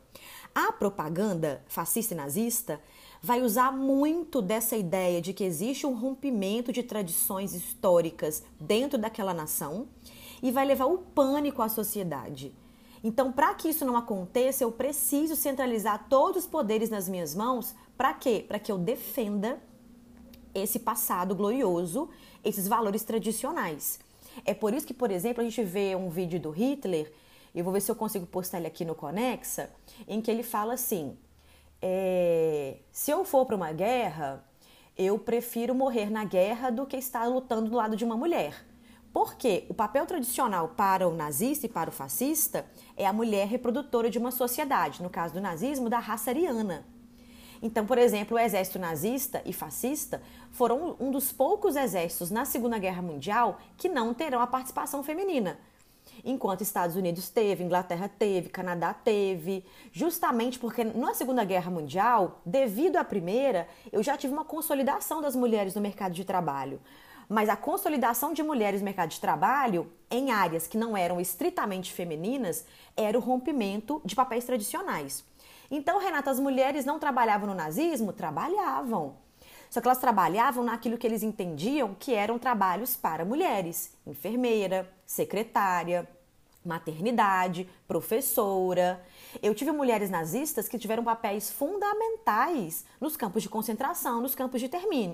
A 0.54 0.72
propaganda 0.72 1.62
fascista 1.68 2.14
e 2.14 2.16
nazista 2.16 2.80
vai 3.22 3.42
usar 3.42 3.70
muito 3.70 4.42
dessa 4.42 4.76
ideia 4.76 5.20
de 5.20 5.32
que 5.32 5.44
existe 5.44 5.86
um 5.86 5.94
rompimento 5.94 6.72
de 6.72 6.82
tradições 6.82 7.54
históricas 7.54 8.42
dentro 8.58 8.98
daquela 8.98 9.34
nação 9.34 9.88
e 10.42 10.50
vai 10.50 10.64
levar 10.64 10.86
o 10.86 10.98
pânico 10.98 11.62
à 11.62 11.68
sociedade. 11.68 12.54
Então, 13.02 13.32
para 13.32 13.54
que 13.54 13.68
isso 13.68 13.84
não 13.84 13.96
aconteça, 13.96 14.62
eu 14.62 14.70
preciso 14.70 15.34
centralizar 15.34 16.06
todos 16.08 16.44
os 16.44 16.50
poderes 16.50 16.90
nas 16.90 17.08
minhas 17.08 17.34
mãos. 17.34 17.74
Para 17.96 18.12
quê? 18.12 18.44
Para 18.46 18.58
que 18.58 18.70
eu 18.70 18.76
defenda 18.76 19.58
esse 20.54 20.78
passado 20.78 21.34
glorioso, 21.34 22.10
esses 22.44 22.68
valores 22.68 23.02
tradicionais. 23.02 23.98
É 24.44 24.52
por 24.52 24.74
isso 24.74 24.86
que, 24.86 24.94
por 24.94 25.10
exemplo, 25.10 25.40
a 25.40 25.44
gente 25.44 25.62
vê 25.62 25.96
um 25.96 26.10
vídeo 26.10 26.38
do 26.38 26.50
Hitler, 26.50 27.12
eu 27.54 27.64
vou 27.64 27.72
ver 27.72 27.80
se 27.80 27.90
eu 27.90 27.96
consigo 27.96 28.26
postar 28.26 28.58
ele 28.58 28.66
aqui 28.66 28.84
no 28.84 28.94
Conexa, 28.94 29.70
em 30.06 30.20
que 30.20 30.30
ele 30.30 30.42
fala 30.42 30.74
assim: 30.74 31.16
é, 31.82 32.76
se 32.92 33.10
eu 33.10 33.24
for 33.24 33.44
para 33.44 33.56
uma 33.56 33.72
guerra, 33.72 34.44
eu 34.96 35.18
prefiro 35.18 35.74
morrer 35.74 36.10
na 36.10 36.24
guerra 36.24 36.70
do 36.70 36.86
que 36.86 36.96
estar 36.96 37.26
lutando 37.26 37.70
do 37.70 37.76
lado 37.76 37.96
de 37.96 38.04
uma 38.04 38.16
mulher. 38.16 38.64
Porque 39.12 39.66
o 39.68 39.74
papel 39.74 40.06
tradicional 40.06 40.68
para 40.68 41.08
o 41.08 41.14
nazista 41.14 41.66
e 41.66 41.68
para 41.68 41.90
o 41.90 41.92
fascista 41.92 42.64
é 42.96 43.06
a 43.06 43.12
mulher 43.12 43.48
reprodutora 43.48 44.08
de 44.08 44.18
uma 44.18 44.30
sociedade, 44.30 45.02
no 45.02 45.10
caso 45.10 45.34
do 45.34 45.40
nazismo, 45.40 45.90
da 45.90 45.98
raça 45.98 46.30
ariana. 46.30 46.86
Então, 47.62 47.84
por 47.84 47.98
exemplo, 47.98 48.36
o 48.36 48.40
exército 48.40 48.78
nazista 48.78 49.42
e 49.44 49.52
fascista 49.52 50.22
foram 50.50 50.96
um 50.98 51.10
dos 51.10 51.32
poucos 51.32 51.76
exércitos 51.76 52.30
na 52.30 52.44
Segunda 52.44 52.78
Guerra 52.78 53.02
Mundial 53.02 53.58
que 53.76 53.88
não 53.88 54.14
terão 54.14 54.40
a 54.40 54.46
participação 54.46 55.02
feminina. 55.02 55.58
Enquanto 56.24 56.62
Estados 56.62 56.96
Unidos 56.96 57.28
teve, 57.28 57.64
Inglaterra 57.64 58.08
teve, 58.08 58.48
Canadá 58.48 58.94
teve, 58.94 59.64
justamente 59.92 60.58
porque 60.58 60.84
na 60.84 61.14
Segunda 61.14 61.44
Guerra 61.44 61.70
Mundial, 61.70 62.40
devido 62.44 62.96
à 62.96 63.04
primeira, 63.04 63.68
eu 63.92 64.02
já 64.02 64.16
tive 64.16 64.32
uma 64.32 64.44
consolidação 64.44 65.20
das 65.20 65.36
mulheres 65.36 65.74
no 65.74 65.80
mercado 65.80 66.12
de 66.12 66.24
trabalho 66.24 66.80
mas 67.30 67.48
a 67.48 67.54
consolidação 67.54 68.32
de 68.32 68.42
mulheres 68.42 68.80
no 68.80 68.84
mercado 68.84 69.10
de 69.10 69.20
trabalho 69.20 69.92
em 70.10 70.32
áreas 70.32 70.66
que 70.66 70.76
não 70.76 70.96
eram 70.96 71.20
estritamente 71.20 71.92
femininas 71.92 72.64
era 72.96 73.16
o 73.16 73.20
rompimento 73.20 74.02
de 74.04 74.16
papéis 74.16 74.44
tradicionais. 74.44 75.24
Então, 75.70 76.00
Renata, 76.00 76.28
as 76.28 76.40
mulheres 76.40 76.84
não 76.84 76.98
trabalhavam 76.98 77.46
no 77.46 77.54
nazismo? 77.54 78.12
Trabalhavam. 78.12 79.14
Só 79.70 79.80
que 79.80 79.86
elas 79.86 80.00
trabalhavam 80.00 80.64
naquilo 80.64 80.98
que 80.98 81.06
eles 81.06 81.22
entendiam 81.22 81.94
que 81.96 82.12
eram 82.12 82.36
trabalhos 82.36 82.96
para 82.96 83.24
mulheres: 83.24 83.96
enfermeira, 84.04 84.92
secretária, 85.06 86.08
maternidade, 86.64 87.68
professora. 87.86 89.02
Eu 89.42 89.54
tive 89.54 89.72
mulheres 89.72 90.10
nazistas 90.10 90.68
que 90.68 90.78
tiveram 90.78 91.04
papéis 91.04 91.50
fundamentais 91.50 92.84
nos 93.00 93.16
campos 93.16 93.42
de 93.42 93.48
concentração, 93.48 94.20
nos 94.20 94.34
campos 94.34 94.60
de 94.60 94.68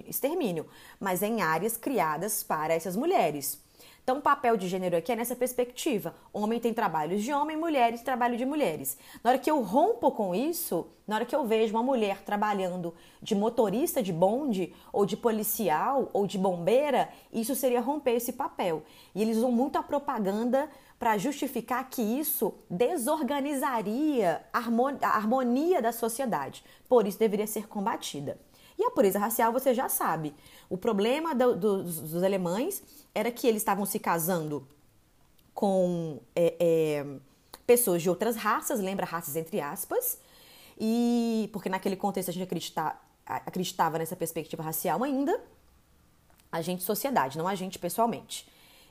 extermínio, 0.08 0.66
mas 0.98 1.22
em 1.22 1.42
áreas 1.42 1.76
criadas 1.76 2.42
para 2.42 2.74
essas 2.74 2.96
mulheres. 2.96 3.65
Então, 4.06 4.18
o 4.18 4.22
papel 4.22 4.56
de 4.56 4.68
gênero 4.68 4.96
aqui 4.96 5.10
é 5.10 5.16
nessa 5.16 5.34
perspectiva. 5.34 6.14
Homem 6.32 6.60
tem 6.60 6.72
trabalhos 6.72 7.24
de 7.24 7.32
homem, 7.32 7.56
mulheres 7.56 8.02
trabalho 8.02 8.36
de 8.36 8.46
mulheres. 8.46 8.96
Na 9.20 9.30
hora 9.30 9.38
que 9.40 9.50
eu 9.50 9.60
rompo 9.62 10.12
com 10.12 10.32
isso, 10.32 10.86
na 11.08 11.16
hora 11.16 11.24
que 11.24 11.34
eu 11.34 11.44
vejo 11.44 11.74
uma 11.74 11.82
mulher 11.82 12.22
trabalhando 12.22 12.94
de 13.20 13.34
motorista 13.34 14.00
de 14.00 14.12
bonde, 14.12 14.72
ou 14.92 15.04
de 15.04 15.16
policial, 15.16 16.08
ou 16.12 16.24
de 16.24 16.38
bombeira, 16.38 17.08
isso 17.32 17.56
seria 17.56 17.80
romper 17.80 18.12
esse 18.12 18.34
papel. 18.34 18.84
E 19.12 19.20
eles 19.20 19.38
usam 19.38 19.50
muito 19.50 19.76
a 19.76 19.82
propaganda 19.82 20.70
para 21.00 21.18
justificar 21.18 21.90
que 21.90 22.00
isso 22.00 22.54
desorganizaria 22.70 24.40
a 24.52 24.60
harmonia 25.08 25.82
da 25.82 25.90
sociedade. 25.90 26.62
Por 26.88 27.08
isso 27.08 27.18
deveria 27.18 27.48
ser 27.48 27.66
combatida. 27.66 28.38
E 28.78 28.84
a 28.84 28.90
pureza 28.90 29.18
racial 29.18 29.52
você 29.52 29.72
já 29.72 29.88
sabe. 29.88 30.34
O 30.68 30.76
problema 30.76 31.34
do, 31.34 31.56
do, 31.56 31.82
dos 31.82 32.22
alemães 32.22 32.82
era 33.14 33.30
que 33.30 33.46
eles 33.46 33.62
estavam 33.62 33.86
se 33.86 33.98
casando 33.98 34.66
com 35.54 36.20
é, 36.34 36.54
é, 36.60 37.06
pessoas 37.66 38.02
de 38.02 38.10
outras 38.10 38.36
raças, 38.36 38.80
lembra 38.80 39.06
raças 39.06 39.36
entre 39.36 39.60
aspas, 39.60 40.18
e 40.78 41.48
porque 41.52 41.68
naquele 41.68 41.96
contexto 41.96 42.28
a 42.28 42.32
gente 42.32 42.42
acredita, 42.42 42.94
acreditava 43.24 43.98
nessa 43.98 44.14
perspectiva 44.14 44.62
racial 44.62 45.02
ainda, 45.02 45.40
a 46.52 46.60
gente 46.60 46.82
sociedade, 46.82 47.38
não 47.38 47.48
a 47.48 47.54
gente 47.54 47.78
pessoalmente. 47.78 48.46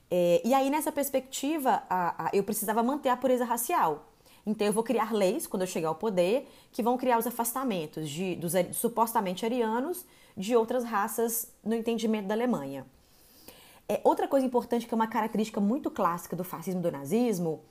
É, 0.09 0.41
e 0.43 0.53
aí, 0.53 0.69
nessa 0.69 0.91
perspectiva, 0.91 1.83
a, 1.89 2.25
a, 2.25 2.29
eu 2.33 2.43
precisava 2.43 2.83
manter 2.83 3.09
a 3.09 3.17
pureza 3.17 3.43
racial. 3.43 4.11
Então, 4.45 4.67
eu 4.67 4.73
vou 4.73 4.83
criar 4.83 5.11
leis, 5.11 5.47
quando 5.47 5.63
eu 5.63 5.67
chegar 5.67 5.87
ao 5.87 5.95
poder, 5.95 6.47
que 6.71 6.83
vão 6.83 6.97
criar 6.97 7.17
os 7.17 7.25
afastamentos 7.25 8.09
de, 8.09 8.35
dos 8.35 8.53
supostamente 8.73 9.43
arianos 9.43 10.05
de 10.37 10.55
outras 10.55 10.83
raças 10.83 11.51
no 11.63 11.73
entendimento 11.73 12.27
da 12.27 12.35
Alemanha. 12.35 12.85
É, 13.87 13.99
outra 14.03 14.27
coisa 14.27 14.45
importante, 14.45 14.87
que 14.87 14.93
é 14.93 14.95
uma 14.95 15.07
característica 15.07 15.59
muito 15.59 15.89
clássica 15.89 16.35
do 16.35 16.43
fascismo 16.43 16.79
e 16.79 16.83
do 16.83 16.91
nazismo, 16.91 17.61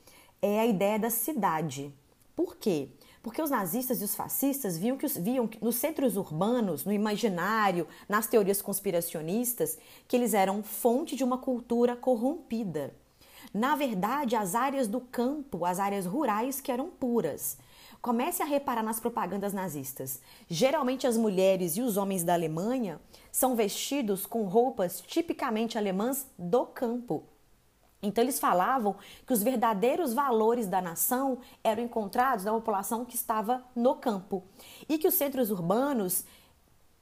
é 0.40 0.60
a 0.60 0.66
ideia 0.66 0.98
da 0.98 1.10
cidade. 1.10 1.92
Por 2.34 2.56
quê? 2.56 2.88
Porque 3.22 3.40
os 3.40 3.50
nazistas 3.50 4.00
e 4.00 4.04
os 4.04 4.14
fascistas 4.14 4.76
viam 4.76 4.96
que, 4.96 5.06
viam 5.06 5.46
que 5.48 5.62
nos 5.64 5.76
centros 5.76 6.16
urbanos, 6.16 6.84
no 6.84 6.92
imaginário, 6.92 7.86
nas 8.08 8.26
teorias 8.26 8.60
conspiracionistas, 8.60 9.78
que 10.06 10.16
eles 10.16 10.34
eram 10.34 10.62
fonte 10.62 11.16
de 11.16 11.24
uma 11.24 11.38
cultura 11.38 11.96
corrompida. 11.96 12.94
Na 13.54 13.76
verdade, 13.76 14.34
as 14.34 14.56
áreas 14.56 14.88
do 14.88 15.00
campo, 15.00 15.64
as 15.64 15.78
áreas 15.78 16.06
rurais 16.06 16.60
que 16.60 16.72
eram 16.72 16.90
puras. 16.90 17.56
Comece 18.02 18.42
a 18.42 18.44
reparar 18.44 18.82
nas 18.82 18.98
propagandas 18.98 19.52
nazistas. 19.52 20.20
Geralmente 20.48 21.06
as 21.06 21.16
mulheres 21.16 21.76
e 21.76 21.80
os 21.80 21.96
homens 21.96 22.24
da 22.24 22.34
Alemanha 22.34 23.00
são 23.30 23.54
vestidos 23.54 24.26
com 24.26 24.42
roupas 24.42 25.00
tipicamente 25.00 25.78
alemãs 25.78 26.26
do 26.36 26.66
campo. 26.66 27.22
Então 28.02 28.24
eles 28.24 28.40
falavam 28.40 28.96
que 29.24 29.32
os 29.32 29.42
verdadeiros 29.42 30.12
valores 30.12 30.66
da 30.66 30.82
nação 30.82 31.38
eram 31.62 31.84
encontrados 31.84 32.44
na 32.44 32.52
população 32.52 33.04
que 33.04 33.14
estava 33.14 33.64
no 33.74 33.94
campo 33.94 34.42
e 34.88 34.98
que 34.98 35.06
os 35.06 35.14
centros 35.14 35.52
urbanos, 35.52 36.24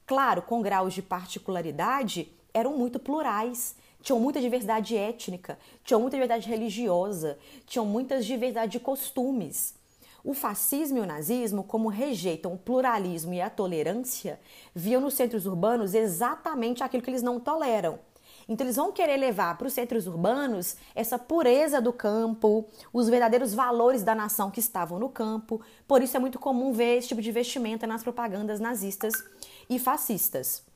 claro, 0.05 0.43
com 0.43 0.61
graus 0.61 0.93
de 0.93 1.01
particularidade, 1.01 2.31
eram 2.53 2.77
muito 2.77 2.99
plurais, 2.99 3.75
tinham 4.03 4.19
muita 4.19 4.39
diversidade 4.39 4.95
étnica, 4.95 5.57
tinham 5.83 5.99
muita 5.99 6.15
diversidade 6.17 6.47
religiosa, 6.47 7.39
tinham 7.65 7.85
muitas 7.85 8.23
diversidade 8.23 8.73
de 8.73 8.79
costumes. 8.79 9.73
O 10.23 10.35
fascismo 10.35 10.99
e 10.99 11.01
o 11.01 11.05
nazismo, 11.05 11.63
como 11.63 11.89
rejeitam 11.89 12.53
o 12.53 12.57
pluralismo 12.57 13.33
e 13.33 13.41
a 13.41 13.49
tolerância, 13.49 14.39
viam 14.75 15.01
nos 15.01 15.15
centros 15.15 15.47
urbanos 15.47 15.95
exatamente 15.95 16.83
aquilo 16.83 17.01
que 17.01 17.09
eles 17.09 17.23
não 17.23 17.39
toleram 17.39 17.99
então, 18.47 18.65
eles 18.65 18.75
vão 18.75 18.91
querer 18.91 19.17
levar 19.17 19.57
para 19.57 19.67
os 19.67 19.73
centros 19.73 20.07
urbanos 20.07 20.75
essa 20.93 21.17
pureza 21.17 21.81
do 21.81 21.93
campo, 21.93 22.65
os 22.91 23.07
verdadeiros 23.07 23.53
valores 23.53 24.03
da 24.03 24.13
nação 24.13 24.51
que 24.51 24.59
estavam 24.59 24.99
no 24.99 25.09
campo. 25.09 25.61
Por 25.87 26.01
isso, 26.01 26.17
é 26.17 26.19
muito 26.19 26.39
comum 26.39 26.73
ver 26.73 26.97
esse 26.97 27.07
tipo 27.07 27.21
de 27.21 27.31
vestimenta 27.31 27.87
nas 27.87 28.03
propagandas 28.03 28.59
nazistas 28.59 29.13
e 29.69 29.79
fascistas. 29.79 30.72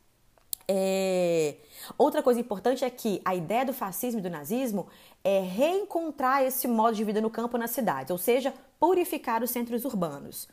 É... 0.68 1.56
Outra 1.98 2.22
coisa 2.22 2.40
importante 2.40 2.84
é 2.84 2.90
que 2.90 3.22
a 3.24 3.34
ideia 3.34 3.66
do 3.66 3.74
fascismo 3.74 4.20
e 4.20 4.24
do 4.24 4.30
nazismo 4.30 4.88
é 5.24 5.40
reencontrar 5.40 6.44
esse 6.44 6.68
modo 6.68 6.96
de 6.96 7.04
vida 7.04 7.22
no 7.22 7.30
campo 7.30 7.58
nas 7.58 7.72
cidades, 7.72 8.12
ou 8.12 8.18
seja, 8.18 8.54
purificar 8.80 9.44
os 9.44 9.52
centros 9.52 9.86
urbanos. 9.86 10.48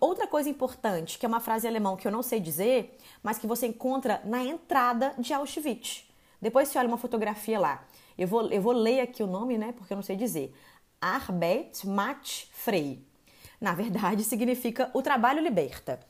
Outra 0.00 0.26
coisa 0.26 0.48
importante, 0.48 1.18
que 1.18 1.24
é 1.24 1.28
uma 1.28 1.38
frase 1.40 1.66
alemã 1.68 1.96
que 1.96 2.08
eu 2.08 2.12
não 2.12 2.22
sei 2.22 2.40
dizer, 2.40 2.98
mas 3.22 3.38
que 3.38 3.46
você 3.46 3.68
encontra 3.68 4.20
na 4.24 4.42
entrada 4.42 5.14
de 5.18 5.32
Auschwitz. 5.32 6.08
Depois 6.40 6.68
você 6.68 6.78
olha 6.78 6.88
uma 6.88 6.98
fotografia 6.98 7.60
lá. 7.60 7.84
Eu 8.18 8.26
vou, 8.26 8.50
eu 8.50 8.60
vou 8.60 8.72
ler 8.72 9.00
aqui 9.00 9.22
o 9.22 9.28
nome, 9.28 9.56
né? 9.56 9.72
Porque 9.72 9.92
eu 9.92 9.96
não 9.96 10.02
sei 10.02 10.16
dizer. 10.16 10.52
Arbeit 11.00 11.86
macht 11.86 12.48
frei. 12.52 13.06
Na 13.60 13.74
verdade, 13.74 14.24
significa 14.24 14.90
o 14.92 15.00
trabalho 15.02 15.40
liberta. 15.40 16.00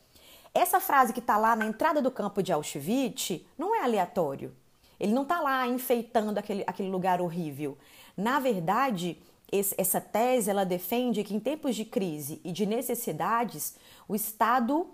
Essa 0.54 0.80
frase 0.80 1.12
que 1.12 1.20
está 1.20 1.36
lá 1.36 1.56
na 1.56 1.66
entrada 1.66 2.02
do 2.02 2.10
campo 2.10 2.42
de 2.42 2.52
Auschwitz 2.52 3.40
não 3.56 3.74
é 3.74 3.82
aleatório. 3.82 4.54
Ele 5.00 5.12
não 5.12 5.22
está 5.22 5.40
lá 5.40 5.66
enfeitando 5.66 6.38
aquele, 6.38 6.62
aquele 6.66 6.90
lugar 6.90 7.20
horrível. 7.20 7.76
Na 8.16 8.38
verdade, 8.38 9.18
esse, 9.50 9.74
essa 9.78 10.00
tese 10.00 10.50
ela 10.50 10.64
defende 10.64 11.24
que 11.24 11.34
em 11.34 11.40
tempos 11.40 11.74
de 11.74 11.84
crise 11.84 12.40
e 12.44 12.52
de 12.52 12.66
necessidades, 12.66 13.76
o 14.06 14.14
Estado 14.14 14.88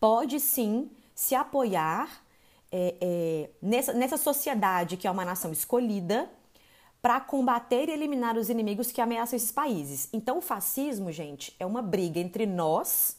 pode 0.00 0.40
sim 0.40 0.90
se 1.14 1.34
apoiar 1.34 2.22
é, 2.70 2.96
é, 3.00 3.50
nessa, 3.60 3.92
nessa 3.92 4.16
sociedade 4.16 4.96
que 4.96 5.06
é 5.06 5.10
uma 5.10 5.24
nação 5.24 5.52
escolhida 5.52 6.30
para 7.02 7.20
combater 7.20 7.88
e 7.88 7.92
eliminar 7.92 8.36
os 8.36 8.48
inimigos 8.48 8.90
que 8.92 9.00
ameaçam 9.00 9.36
esses 9.36 9.50
países. 9.50 10.08
Então, 10.12 10.38
o 10.38 10.40
fascismo, 10.40 11.10
gente, 11.10 11.54
é 11.58 11.66
uma 11.66 11.82
briga 11.82 12.20
entre 12.20 12.46
nós, 12.46 13.16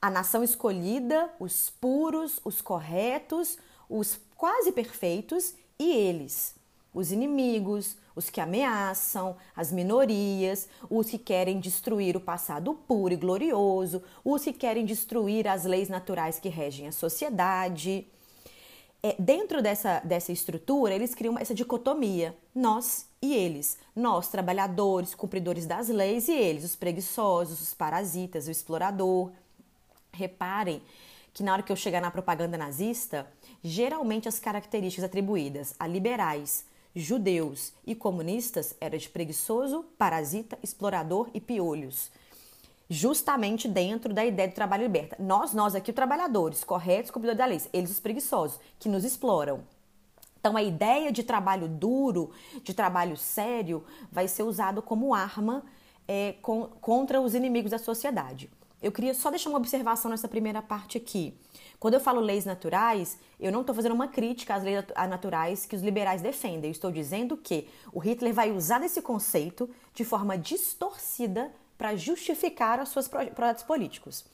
a 0.00 0.10
nação 0.10 0.42
escolhida, 0.42 1.30
os 1.38 1.70
puros, 1.70 2.40
os 2.44 2.60
corretos, 2.60 3.58
os 3.88 4.18
quase 4.36 4.72
perfeitos 4.72 5.54
e 5.78 5.90
eles, 5.90 6.54
os 6.92 7.12
inimigos, 7.12 7.96
os 8.14 8.30
que 8.30 8.40
ameaçam, 8.40 9.36
as 9.54 9.70
minorias, 9.70 10.68
os 10.88 11.10
que 11.10 11.18
querem 11.18 11.60
destruir 11.60 12.16
o 12.16 12.20
passado 12.20 12.74
puro 12.74 13.12
e 13.12 13.16
glorioso, 13.16 14.02
os 14.24 14.42
que 14.42 14.52
querem 14.52 14.86
destruir 14.86 15.46
as 15.46 15.64
leis 15.64 15.88
naturais 15.88 16.38
que 16.38 16.48
regem 16.48 16.88
a 16.88 16.92
sociedade. 16.92 18.06
É, 19.02 19.14
dentro 19.18 19.62
dessa, 19.62 20.00
dessa 20.00 20.32
estrutura, 20.32 20.94
eles 20.94 21.14
criam 21.14 21.38
essa 21.38 21.54
dicotomia, 21.54 22.34
nós 22.54 23.06
e 23.20 23.34
eles. 23.34 23.78
Nós, 23.94 24.28
trabalhadores, 24.28 25.14
cumpridores 25.14 25.66
das 25.66 25.88
leis, 25.88 26.28
e 26.28 26.32
eles, 26.32 26.64
os 26.64 26.74
preguiçosos, 26.74 27.60
os 27.60 27.74
parasitas, 27.74 28.48
o 28.48 28.50
explorador. 28.50 29.30
Reparem 30.16 30.82
que 31.32 31.42
na 31.42 31.52
hora 31.52 31.62
que 31.62 31.70
eu 31.70 31.76
chegar 31.76 32.00
na 32.00 32.10
propaganda 32.10 32.56
nazista, 32.56 33.26
geralmente 33.62 34.26
as 34.26 34.38
características 34.38 35.04
atribuídas 35.04 35.74
a 35.78 35.86
liberais, 35.86 36.64
judeus 36.94 37.74
e 37.86 37.94
comunistas 37.94 38.74
eram 38.80 38.96
de 38.96 39.10
preguiçoso, 39.10 39.84
parasita, 39.98 40.58
explorador 40.62 41.28
e 41.34 41.40
piolhos. 41.40 42.10
Justamente 42.88 43.68
dentro 43.68 44.14
da 44.14 44.24
ideia 44.24 44.48
do 44.48 44.54
trabalho 44.54 44.84
liberta. 44.84 45.16
Nós, 45.18 45.52
nós 45.52 45.74
aqui, 45.74 45.92
trabalhadores, 45.92 46.64
corretos, 46.64 47.10
cumpridores 47.10 47.38
da 47.38 47.44
lei, 47.44 47.60
eles 47.72 47.90
os 47.90 48.00
preguiçosos, 48.00 48.58
que 48.78 48.88
nos 48.88 49.04
exploram. 49.04 49.62
Então, 50.40 50.56
a 50.56 50.62
ideia 50.62 51.12
de 51.12 51.22
trabalho 51.22 51.68
duro, 51.68 52.30
de 52.62 52.72
trabalho 52.72 53.16
sério, 53.16 53.84
vai 54.10 54.26
ser 54.26 54.44
usado 54.44 54.80
como 54.80 55.12
arma 55.12 55.64
é, 56.08 56.34
com, 56.40 56.68
contra 56.80 57.20
os 57.20 57.34
inimigos 57.34 57.72
da 57.72 57.78
sociedade. 57.78 58.48
Eu 58.86 58.92
queria 58.92 59.14
só 59.14 59.30
deixar 59.30 59.50
uma 59.50 59.58
observação 59.58 60.08
nessa 60.08 60.28
primeira 60.28 60.62
parte 60.62 60.96
aqui. 60.96 61.34
Quando 61.76 61.94
eu 61.94 62.00
falo 62.00 62.20
leis 62.20 62.44
naturais, 62.44 63.18
eu 63.40 63.50
não 63.50 63.62
estou 63.62 63.74
fazendo 63.74 63.96
uma 63.96 64.06
crítica 64.06 64.54
às 64.54 64.62
leis 64.62 64.84
naturais 65.08 65.66
que 65.66 65.74
os 65.74 65.82
liberais 65.82 66.22
defendem. 66.22 66.70
Eu 66.70 66.70
estou 66.70 66.92
dizendo 66.92 67.36
que 67.36 67.66
o 67.92 67.98
Hitler 67.98 68.32
vai 68.32 68.52
usar 68.52 68.80
esse 68.84 69.02
conceito 69.02 69.68
de 69.92 70.04
forma 70.04 70.38
distorcida 70.38 71.52
para 71.76 71.96
justificar 71.96 72.80
os 72.80 72.90
seus 72.90 73.08
projetos 73.08 73.64
políticos. 73.64 74.24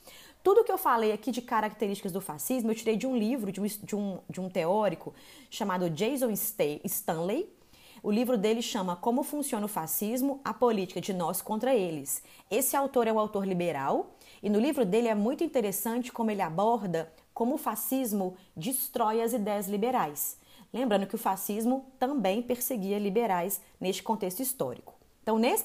Tudo 0.42 0.64
que 0.64 0.70
eu 0.70 0.76
falei 0.76 1.12
aqui 1.12 1.30
de 1.30 1.40
características 1.40 2.12
do 2.12 2.20
fascismo 2.20 2.72
eu 2.72 2.74
tirei 2.74 2.96
de 2.98 3.06
um 3.06 3.16
livro 3.16 3.50
de 3.50 3.58
um, 3.58 3.64
de 3.64 3.96
um, 3.96 4.18
de 4.28 4.38
um 4.38 4.50
teórico 4.50 5.14
chamado 5.48 5.88
Jason 5.88 6.30
Stanley. 6.84 7.48
O 8.02 8.10
livro 8.10 8.36
dele 8.36 8.60
chama 8.60 8.96
Como 8.96 9.22
Funciona 9.22 9.64
o 9.64 9.68
Fascismo, 9.68 10.42
a 10.44 10.52
Política 10.52 11.00
de 11.00 11.14
Nós 11.14 11.40
contra 11.40 11.74
Eles. 11.74 12.22
Esse 12.50 12.76
autor 12.76 13.06
é 13.06 13.12
um 13.12 13.18
autor 13.18 13.46
liberal 13.46 14.14
e 14.42 14.50
no 14.50 14.58
livro 14.58 14.84
dele 14.84 15.08
é 15.08 15.14
muito 15.14 15.44
interessante 15.44 16.10
como 16.10 16.30
ele 16.30 16.42
aborda 16.42 17.12
como 17.34 17.54
o 17.54 17.58
fascismo 17.58 18.36
destrói 18.56 19.22
as 19.22 19.32
ideias 19.32 19.66
liberais. 19.66 20.38
Lembrando 20.72 21.06
que 21.06 21.14
o 21.14 21.18
fascismo 21.18 21.86
também 21.98 22.42
perseguia 22.42 22.98
liberais 22.98 23.60
neste 23.80 24.02
contexto 24.02 24.40
histórico. 24.40 24.94
Então, 25.22 25.38
nesse 25.38 25.60